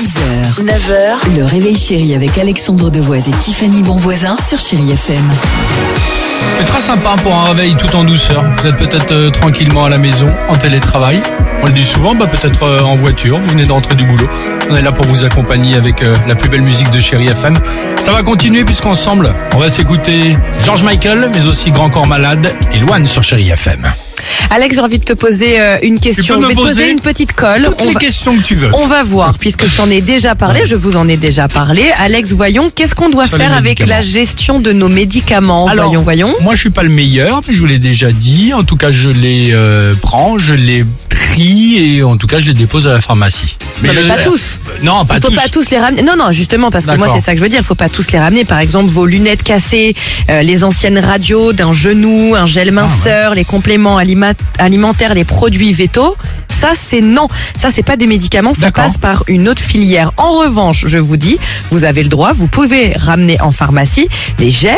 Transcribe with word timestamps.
6h, 0.00 0.64
9h, 0.64 1.36
le 1.36 1.44
réveil 1.44 1.76
chéri 1.76 2.14
avec 2.14 2.38
Alexandre 2.38 2.88
Devoise 2.88 3.28
et 3.28 3.32
Tiffany 3.32 3.82
Bonvoisin 3.82 4.34
sur 4.38 4.58
Chéri 4.58 4.92
FM. 4.92 5.22
C'est 6.56 6.64
très 6.64 6.80
sympa 6.80 7.16
pour 7.22 7.34
un 7.34 7.44
réveil 7.44 7.74
tout 7.74 7.94
en 7.94 8.04
douceur. 8.04 8.42
Vous 8.42 8.66
êtes 8.66 8.76
peut-être 8.76 9.12
euh, 9.12 9.28
tranquillement 9.28 9.84
à 9.84 9.90
la 9.90 9.98
maison, 9.98 10.30
en 10.48 10.56
télétravail. 10.56 11.20
On 11.62 11.66
le 11.66 11.72
dit 11.72 11.84
souvent, 11.84 12.14
bah, 12.14 12.26
peut-être 12.28 12.62
euh, 12.62 12.80
en 12.80 12.94
voiture, 12.94 13.36
vous 13.36 13.50
venez 13.50 13.64
d'entrer 13.64 13.94
du 13.94 14.04
boulot. 14.04 14.26
On 14.70 14.76
est 14.76 14.80
là 14.80 14.90
pour 14.90 15.04
vous 15.04 15.26
accompagner 15.26 15.74
avec 15.74 16.00
euh, 16.00 16.14
la 16.26 16.34
plus 16.34 16.48
belle 16.48 16.62
musique 16.62 16.90
de 16.90 17.00
Chéri 17.00 17.26
FM. 17.26 17.52
Ça 18.00 18.12
va 18.12 18.22
continuer 18.22 18.64
puisqu'ensemble, 18.64 19.34
on 19.54 19.58
va 19.58 19.68
s'écouter 19.68 20.34
George 20.64 20.82
Michael, 20.82 21.30
mais 21.34 21.46
aussi 21.46 21.72
Grand 21.72 21.90
Corps 21.90 22.06
Malade 22.06 22.54
et 22.72 22.78
Loane 22.78 23.06
sur 23.06 23.22
Chéri 23.22 23.50
FM. 23.50 23.86
Alex, 24.50 24.74
j'ai 24.76 24.80
envie 24.82 24.98
de 24.98 25.04
te 25.04 25.12
poser 25.12 25.60
euh, 25.60 25.76
une 25.82 25.98
question. 26.00 26.40
Je 26.40 26.46
vais 26.48 26.54
te 26.54 26.58
poser 26.58 26.90
une 26.90 27.00
petite 27.00 27.32
colle. 27.32 27.62
Toutes 27.64 27.82
On 27.82 27.86
les 27.88 27.94
va, 27.94 28.00
questions 28.00 28.36
que 28.36 28.42
tu 28.42 28.54
veux. 28.56 28.70
on 28.74 28.86
va 28.86 29.02
voir, 29.02 29.38
puisque 29.38 29.66
je 29.66 29.76
t'en 29.76 29.88
ai 29.90 30.00
déjà 30.00 30.34
parlé, 30.34 30.62
je 30.64 30.76
vous 30.76 30.96
en 30.96 31.08
ai 31.08 31.16
déjà 31.16 31.48
parlé. 31.48 31.84
Alex, 31.98 32.32
voyons, 32.32 32.70
qu'est-ce 32.74 32.94
qu'on 32.94 33.10
doit 33.10 33.26
Sur 33.26 33.38
faire 33.38 33.52
avec 33.52 33.86
la 33.86 34.00
gestion 34.00 34.60
de 34.60 34.72
nos 34.72 34.88
médicaments? 34.88 35.66
Alors, 35.68 35.86
Voyons, 35.86 36.02
voyons. 36.02 36.34
Moi, 36.42 36.54
je 36.54 36.60
suis 36.60 36.70
pas 36.70 36.82
le 36.82 36.88
meilleur, 36.90 37.40
mais 37.48 37.54
je 37.54 37.60
vous 37.60 37.66
l'ai 37.66 37.78
déjà 37.78 38.10
dit. 38.10 38.52
En 38.54 38.64
tout 38.64 38.76
cas, 38.76 38.90
je 38.90 39.10
les 39.10 39.50
euh, 39.52 39.92
prends, 40.02 40.36
je 40.38 40.54
les 40.54 40.84
et 41.38 42.02
en 42.02 42.16
tout 42.16 42.26
cas, 42.26 42.38
je 42.40 42.46
les 42.46 42.52
dépose 42.52 42.86
à 42.88 42.92
la 42.94 43.00
pharmacie. 43.00 43.56
Mais 43.82 43.90
je- 43.92 44.00
pas 44.08 44.18
tous. 44.18 44.60
Non, 44.82 45.04
pas 45.04 45.16
Il 45.16 45.22
faut 45.22 45.28
tous. 45.28 45.34
pas 45.36 45.48
tous 45.48 45.70
les 45.70 45.78
ramener. 45.78 46.02
Non, 46.02 46.14
non, 46.18 46.32
justement, 46.32 46.70
parce 46.70 46.86
que 46.86 46.96
moi, 46.96 47.08
c'est 47.12 47.20
ça 47.20 47.32
que 47.32 47.38
je 47.38 47.42
veux 47.42 47.48
dire. 47.48 47.60
Il 47.60 47.64
faut 47.66 47.74
pas 47.74 47.88
tous 47.88 48.10
les 48.12 48.18
ramener. 48.18 48.44
Par 48.44 48.58
exemple, 48.58 48.90
vos 48.90 49.06
lunettes 49.06 49.42
cassées, 49.42 49.94
euh, 50.28 50.42
les 50.42 50.64
anciennes 50.64 50.98
radios 50.98 51.52
d'un 51.52 51.72
genou, 51.72 52.34
un 52.34 52.42
Ah, 52.42 52.46
gel 52.46 52.72
minceur, 52.72 53.34
les 53.34 53.44
compléments 53.44 53.96
alimentaires, 54.58 55.14
les 55.14 55.24
produits 55.24 55.72
vétos. 55.72 56.16
Ça, 56.60 56.72
c'est 56.74 57.00
non. 57.00 57.26
Ça, 57.58 57.70
c'est 57.74 57.82
pas 57.82 57.96
des 57.96 58.06
médicaments. 58.06 58.52
Ça 58.54 58.66
D'accord. 58.66 58.84
passe 58.84 58.98
par 58.98 59.24
une 59.28 59.48
autre 59.48 59.62
filière. 59.62 60.12
En 60.16 60.32
revanche, 60.32 60.84
je 60.86 60.98
vous 60.98 61.16
dis, 61.16 61.38
vous 61.70 61.84
avez 61.84 62.02
le 62.02 62.08
droit. 62.08 62.32
Vous 62.32 62.48
pouvez 62.48 62.92
ramener 62.96 63.40
en 63.40 63.50
pharmacie 63.52 64.08
les 64.38 64.50
gels, 64.50 64.76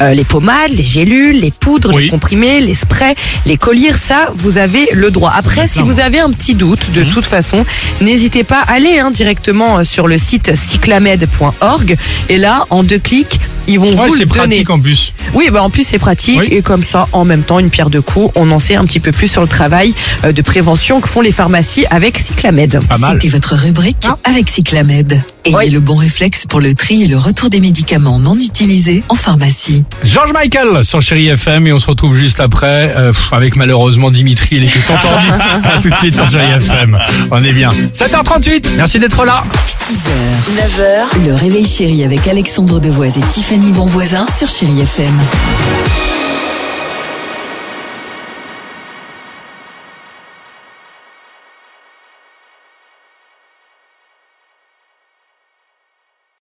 euh, 0.00 0.12
les 0.12 0.24
pommades, 0.24 0.70
les 0.70 0.84
gélules, 0.84 1.40
les 1.40 1.50
poudres, 1.50 1.90
Oui. 1.94 2.04
les 2.04 2.08
comprimés, 2.10 2.60
les 2.60 2.74
sprays, 2.74 3.14
les 3.46 3.56
colliers. 3.56 3.92
Ça, 3.92 4.30
vous 4.36 4.58
avez 4.58 4.88
le 4.92 5.10
droit. 5.10 5.32
Après, 5.34 5.66
si 5.66 5.82
vous 5.82 5.98
avez 6.00 6.20
un 6.20 6.30
petit 6.30 6.54
doute, 6.54 6.88
Mhm. 6.88 6.94
de 6.94 7.02
toute 7.04 7.26
façon, 7.26 7.64
n'hésitez 8.00 8.44
pas 8.44 8.60
à 8.60 8.74
aller 8.74 8.98
hein, 8.98 9.10
directement 9.10 9.78
euh, 9.78 9.84
sur 9.84 10.06
le 10.06 10.18
site 10.18 10.54
cyclamed.org 10.54 11.96
et 12.28 12.38
là, 12.38 12.64
en 12.70 12.82
deux 12.82 12.98
clics, 12.98 13.40
ils 13.68 13.78
vont 13.78 13.94
Ouais, 13.96 14.08
vous 14.08 14.14
le 14.14 14.24
donner. 14.26 14.26
pratique 14.26 14.70
en 14.70 14.80
plus. 14.80 15.12
Oui, 15.34 15.48
bah 15.52 15.62
en 15.62 15.70
plus 15.70 15.84
c'est 15.86 15.98
pratique 15.98 16.40
Oui. 16.40 16.46
et 16.50 16.62
comme 16.62 16.82
ça, 16.84 17.08
en 17.12 17.24
même 17.24 17.42
temps, 17.42 17.58
une 17.58 17.70
pierre 17.70 17.90
de 17.90 18.00
coups, 18.00 18.30
on 18.34 18.50
en 18.50 18.58
sait 18.58 18.74
un 18.76 18.84
petit 18.84 19.00
peu 19.00 19.12
plus 19.12 19.28
sur 19.28 19.42
le 19.42 19.48
travail 19.48 19.94
euh, 20.24 20.32
de 20.32 20.42
prévention 20.42 21.00
que 21.00 21.08
font 21.08 21.20
les 21.20 21.32
pharmacies 21.32 21.86
avec 21.90 22.18
Cyclamed. 22.18 22.80
C'était 23.12 23.28
votre 23.28 23.54
rubrique 23.54 24.06
Ah. 24.08 24.16
avec 24.24 24.48
Cyclamed. 24.48 25.22
Ayez 25.46 25.56
Oui. 25.56 25.70
le 25.70 25.80
bon 25.80 25.96
réflexe 25.96 26.46
pour 26.48 26.60
le 26.60 26.74
tri 26.74 27.02
et 27.02 27.06
le 27.06 27.18
retour 27.18 27.50
des 27.50 27.60
médicaments 27.60 28.18
non 28.18 28.34
utilisés 28.34 29.02
en 29.10 29.14
pharmacie. 29.14 29.84
George 30.02 30.32
Michael 30.32 30.84
sur 30.84 31.02
Chéri 31.02 31.28
FM 31.28 31.66
et 31.66 31.72
on 31.72 31.78
se 31.78 31.86
retrouve 31.86 32.16
juste 32.16 32.40
après 32.40 32.94
euh, 32.96 33.12
avec 33.32 33.56
malheureusement 33.56 34.10
Dimitri 34.10 34.56
et 34.56 34.60
les 34.60 34.68
questions 34.68 34.94
tendues. 35.02 35.42
à 35.64 35.78
tout 35.82 35.90
de 35.90 35.96
suite 35.96 36.14
sur 36.14 36.28
Chéri 36.30 36.50
FM. 36.52 36.98
On 37.30 37.44
est 37.44 37.52
bien. 37.52 37.68
7h38. 37.94 38.68
Merci 38.76 38.98
d'être 38.98 39.24
là. 39.24 39.42
6h, 39.68 40.08
9h, 40.56 41.26
le 41.26 41.34
réveil 41.34 41.66
chéri 41.66 42.04
avec 42.04 42.26
Alexandre 42.26 42.80
Devoise 42.80 43.18
et 43.18 43.22
Tiffany 43.22 43.70
Bonvoisin 43.72 44.26
sur 44.34 44.48
Chéri 44.48 44.80
FM. 44.80 45.12